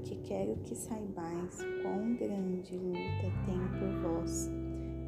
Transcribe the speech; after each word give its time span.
porque 0.00 0.16
quero 0.24 0.56
que 0.64 0.74
saibais 0.74 1.58
quão 1.82 2.14
grande 2.16 2.74
luta 2.76 3.30
tenho 3.44 3.68
por 3.78 4.10
vós 4.10 4.50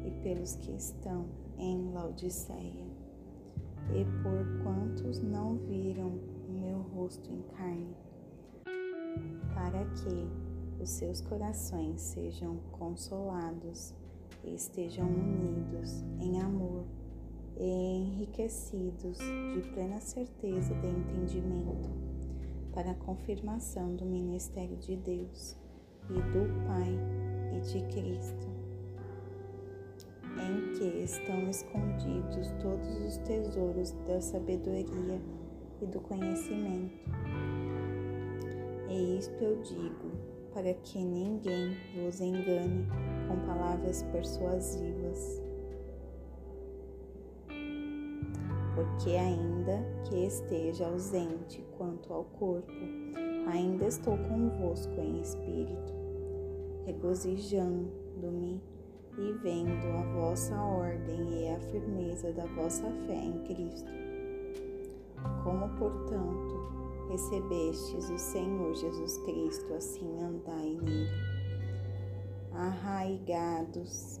e 0.05 0.11
pelos 0.21 0.55
que 0.57 0.71
estão 0.71 1.25
em 1.57 1.91
Laodiceia, 1.91 2.85
e 3.91 4.05
por 4.21 4.63
quantos 4.63 5.19
não 5.19 5.57
viram 5.57 6.19
o 6.47 6.51
meu 6.51 6.79
rosto 6.95 7.27
em 7.31 7.41
carne, 7.57 7.95
para 9.55 9.83
que 9.85 10.81
os 10.81 10.89
seus 10.89 11.21
corações 11.21 11.99
sejam 11.99 12.57
consolados 12.73 13.95
e 14.43 14.53
estejam 14.53 15.07
unidos 15.07 16.03
em 16.19 16.39
amor 16.39 16.85
e 17.57 17.97
enriquecidos 17.97 19.17
de 19.17 19.69
plena 19.73 19.99
certeza 19.99 20.75
de 20.75 20.87
entendimento, 20.87 21.89
para 22.73 22.91
a 22.91 22.95
confirmação 22.95 23.95
do 23.95 24.05
ministério 24.05 24.75
de 24.77 24.95
Deus 24.97 25.55
e 26.09 26.13
do 26.13 26.65
Pai 26.65 26.97
e 27.55 27.59
de 27.61 27.81
Cristo, 27.93 28.47
em 30.37 30.73
que 30.73 31.03
estão 31.03 31.49
escondidos 31.49 32.51
todos 32.61 32.97
os 33.05 33.17
tesouros 33.17 33.91
da 34.07 34.19
sabedoria 34.19 35.21
e 35.81 35.85
do 35.85 35.99
conhecimento. 36.01 37.09
E 38.89 39.17
isto 39.17 39.43
eu 39.43 39.61
digo, 39.61 40.11
para 40.53 40.73
que 40.73 41.03
ninguém 41.03 41.77
vos 41.95 42.19
engane 42.19 42.87
com 43.27 43.37
palavras 43.45 44.03
persuasivas 44.03 45.41
porque 48.75 49.11
ainda 49.11 49.85
que 50.05 50.25
esteja 50.25 50.87
ausente 50.87 51.63
quanto 51.77 52.11
ao 52.11 52.23
corpo, 52.25 52.71
ainda 53.47 53.85
estou 53.85 54.17
convosco 54.17 54.93
em 54.99 55.21
espírito, 55.21 55.93
regozijando-me 56.85 58.61
e 59.17 59.31
vendo 59.43 59.87
a 59.97 60.13
vossa 60.13 60.59
ordem 60.59 61.43
e 61.43 61.49
a 61.49 61.59
firmeza 61.59 62.33
da 62.33 62.45
vossa 62.47 62.89
fé 63.05 63.13
em 63.13 63.43
Cristo. 63.43 63.91
Como, 65.43 65.69
portanto, 65.77 67.07
recebestes 67.09 68.09
o 68.09 68.17
Senhor 68.17 68.73
Jesus 68.73 69.17
Cristo, 69.19 69.73
assim 69.73 70.19
andai 70.19 70.79
nele, 70.81 71.09
arraigados, 72.53 74.19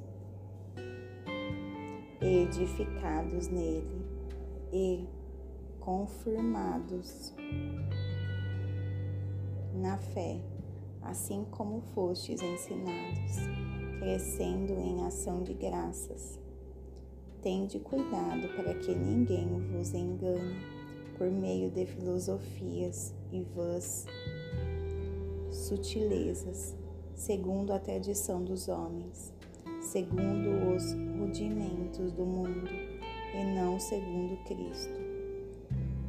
edificados 2.21 3.47
nele 3.47 4.02
e 4.73 5.07
confirmados 5.79 7.31
na 9.75 9.97
fé, 9.97 10.41
assim 11.03 11.45
como 11.51 11.81
fostes 11.93 12.41
ensinados, 12.41 13.35
crescendo 13.99 14.73
em 14.73 15.05
ação 15.05 15.43
de 15.43 15.53
graças. 15.53 16.39
Tende 17.43 17.79
cuidado 17.79 18.47
para 18.55 18.73
que 18.73 18.95
ninguém 18.95 19.47
vos 19.71 19.93
engane 19.93 20.55
por 21.17 21.29
meio 21.29 21.69
de 21.69 21.85
filosofias 21.85 23.13
e 23.31 23.43
vãs 23.43 24.07
sutilezas, 25.51 26.75
segundo 27.13 27.73
a 27.73 27.79
tradição 27.79 28.43
dos 28.43 28.67
homens, 28.67 29.31
segundo 29.81 30.73
os 30.73 30.93
rudimentos 31.19 32.11
do 32.11 32.25
mundo 32.25 32.92
e 33.33 33.43
não 33.43 33.79
segundo 33.79 34.37
Cristo, 34.45 34.99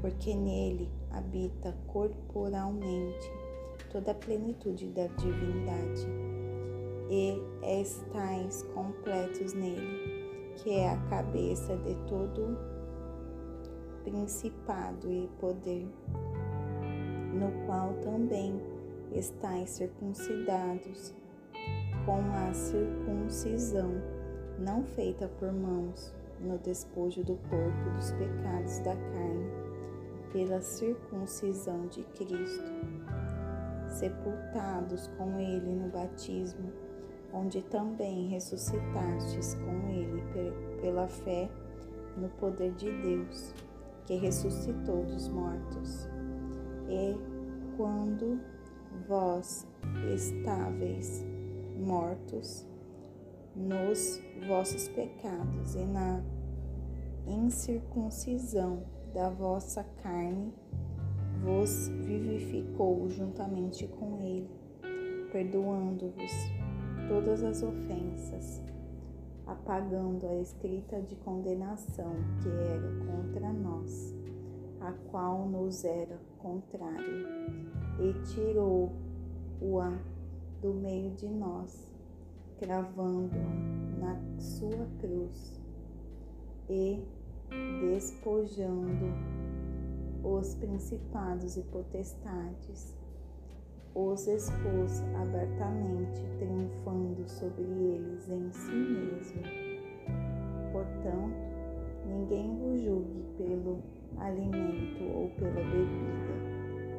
porque 0.00 0.34
nele 0.34 0.88
habita 1.10 1.74
corporalmente 1.86 3.30
toda 3.90 4.10
a 4.10 4.14
plenitude 4.14 4.88
da 4.88 5.06
divindade, 5.06 6.06
e 7.10 7.40
estáis 7.80 8.62
completos 8.74 9.52
nele, 9.52 10.52
que 10.56 10.70
é 10.70 10.90
a 10.90 10.96
cabeça 11.08 11.76
de 11.78 11.94
todo 12.06 12.58
principado 14.04 15.10
e 15.10 15.28
poder, 15.40 15.88
no 17.32 17.66
qual 17.66 17.94
também 18.02 18.60
estáis 19.12 19.70
circuncidados 19.70 21.14
com 22.04 22.20
a 22.32 22.52
circuncisão 22.52 23.92
não 24.58 24.84
feita 24.84 25.28
por 25.38 25.52
mãos, 25.52 26.14
no 26.40 26.58
despojo 26.58 27.22
do 27.22 27.36
corpo 27.48 27.90
dos 27.96 28.12
pecados 28.12 28.78
da 28.80 28.94
carne, 28.94 29.50
pela 30.32 30.60
circuncisão 30.60 31.86
de 31.86 32.02
Cristo, 32.04 32.72
sepultados 33.88 35.06
com 35.16 35.38
Ele 35.38 35.72
no 35.72 35.88
batismo, 35.88 36.72
onde 37.32 37.62
também 37.62 38.28
ressuscitastes 38.28 39.54
com 39.54 39.90
Ele 39.90 40.22
pela 40.80 41.06
fé 41.06 41.48
no 42.16 42.28
poder 42.30 42.72
de 42.72 42.90
Deus, 43.02 43.54
que 44.06 44.16
ressuscitou 44.16 45.04
dos 45.04 45.28
mortos. 45.28 46.08
E 46.88 47.16
quando 47.76 48.40
vós 49.08 49.66
estáveis 50.12 51.24
mortos 51.78 52.66
nos 53.54 54.20
vossos 54.46 54.88
pecados 54.88 55.74
e 55.74 55.84
na 55.84 56.22
incircuncisão 57.26 58.82
da 59.12 59.30
vossa 59.30 59.84
carne, 60.02 60.52
vos 61.42 61.88
vivificou 61.88 63.08
juntamente 63.08 63.86
com 63.86 64.20
ele, 64.22 64.50
perdoando-vos 65.30 66.32
todas 67.08 67.42
as 67.42 67.62
ofensas, 67.62 68.62
apagando 69.46 70.26
a 70.26 70.34
escrita 70.40 71.00
de 71.02 71.14
condenação 71.16 72.14
que 72.42 72.48
era 72.48 72.88
contra 73.06 73.52
nós, 73.52 74.14
a 74.80 74.92
qual 75.10 75.46
nos 75.48 75.84
era 75.84 76.18
contrária, 76.38 77.28
e 78.00 78.12
tirou-o 78.24 78.90
do 80.60 80.74
meio 80.74 81.10
de 81.12 81.28
nós, 81.28 81.93
cravando-a 82.58 84.00
na 84.00 84.20
sua 84.38 84.86
cruz 85.00 85.60
e 86.68 87.02
despojando 87.80 89.12
os 90.22 90.54
principados 90.54 91.56
e 91.56 91.62
potestades, 91.64 92.96
os 93.94 94.26
expôs 94.26 95.02
abertamente, 95.20 96.20
triunfando 96.38 97.28
sobre 97.28 97.62
eles 97.62 98.28
em 98.28 98.50
si 98.50 98.72
mesmo. 98.72 99.42
Portanto, 100.72 101.36
ninguém 102.06 102.56
vos 102.58 102.80
julgue 102.80 103.24
pelo 103.36 103.78
alimento 104.18 105.04
ou 105.14 105.28
pela 105.30 105.52
bebida, 105.52 106.34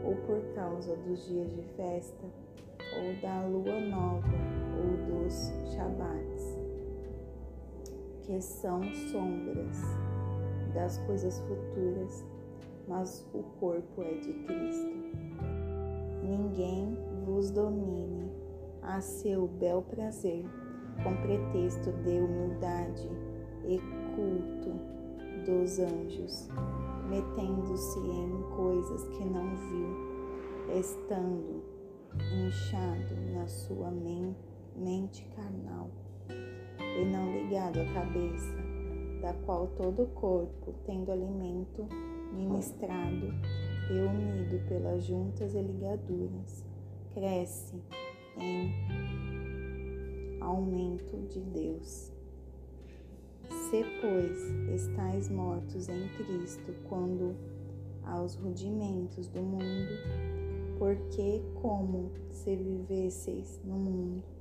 ou 0.05 0.15
por 0.27 0.41
causa 0.53 0.95
dos 0.97 1.25
dias 1.27 1.51
de 1.51 1.63
festa, 1.75 2.25
ou 2.97 3.21
da 3.21 3.45
lua 3.47 3.79
nova, 3.89 4.54
dos 5.07 5.51
shabats 5.73 6.55
que 8.25 8.41
são 8.41 8.81
sombras 9.11 9.81
das 10.73 10.97
coisas 10.99 11.39
futuras, 11.41 12.25
mas 12.87 13.25
o 13.33 13.43
corpo 13.59 14.01
é 14.01 14.15
de 14.15 14.33
Cristo. 14.33 14.95
Ninguém 16.23 16.97
vos 17.23 17.51
domine 17.51 18.31
a 18.81 18.99
seu 18.99 19.47
bel 19.47 19.83
prazer, 19.83 20.43
com 21.03 21.15
pretexto 21.17 21.91
de 22.03 22.19
humildade 22.19 23.09
e 23.63 23.79
culto 24.15 24.95
dos 25.45 25.79
anjos, 25.79 26.49
metendo-se 27.07 27.99
em 27.99 28.41
coisas 28.55 29.07
que 29.09 29.23
não 29.23 29.55
viu, 29.55 30.79
estando 30.79 31.63
inchado 32.47 33.15
na 33.33 33.47
sua 33.47 33.91
mente 33.91 34.54
carnal 35.35 35.89
e 36.79 37.05
não 37.05 37.31
ligado 37.31 37.79
à 37.79 37.85
cabeça, 37.93 38.57
da 39.21 39.33
qual 39.45 39.67
todo 39.77 40.03
o 40.03 40.07
corpo, 40.07 40.73
tendo 40.85 41.11
alimento 41.11 41.87
ministrado 42.33 43.33
e 43.89 43.93
unido 43.93 44.67
pelas 44.67 45.05
juntas 45.05 45.53
e 45.53 45.61
ligaduras, 45.61 46.63
cresce 47.13 47.81
em 48.37 48.71
aumento 50.41 51.17
de 51.29 51.39
Deus. 51.39 52.11
Se, 53.49 53.83
pois, 54.01 54.81
estáis 54.81 55.29
mortos 55.29 55.87
em 55.87 56.07
Cristo 56.09 56.73
quando 56.89 57.35
aos 58.03 58.35
rudimentos 58.35 59.27
do 59.27 59.41
mundo, 59.41 59.93
porque 60.77 61.41
como 61.61 62.11
se 62.29 62.55
vivesseis 62.55 63.59
no 63.63 63.75
mundo, 63.75 64.34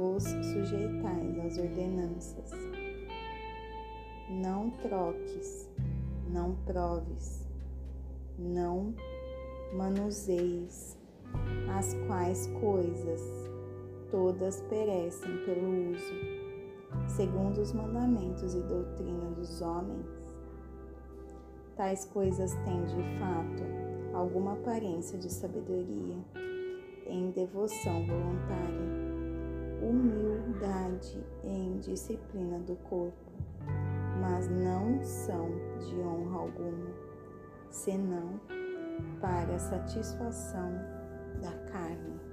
vos 0.00 0.22
sujeitais 0.22 1.38
às 1.44 1.58
ordenanças. 1.58 2.50
Não 4.30 4.70
troques, 4.82 5.68
não 6.30 6.54
proves, 6.64 7.46
não 8.38 8.94
manuseis 9.74 10.96
as 11.78 11.92
quais 12.06 12.46
coisas 12.60 13.20
todas 14.10 14.62
perecem 14.62 15.44
pelo 15.44 15.92
uso, 15.92 16.14
segundo 17.06 17.60
os 17.60 17.72
mandamentos 17.74 18.54
e 18.54 18.60
doutrina 18.62 19.30
dos 19.32 19.60
homens. 19.60 20.06
Tais 21.76 22.06
coisas 22.06 22.54
têm 22.64 22.84
de 22.84 23.18
fato 23.18 23.62
alguma 24.14 24.54
aparência 24.54 25.18
de 25.18 25.30
sabedoria 25.30 26.16
em 27.06 27.30
devoção 27.32 28.06
voluntária, 28.06 29.09
humildade 29.82 31.24
em 31.42 31.78
disciplina 31.78 32.58
do 32.60 32.76
corpo, 32.88 33.32
mas 34.20 34.48
não 34.48 35.02
são 35.02 35.50
de 35.78 35.96
honra 35.96 36.38
alguma, 36.38 36.90
senão 37.70 38.40
para 39.20 39.58
satisfação 39.58 40.72
da 41.40 41.52
carne. 41.70 42.29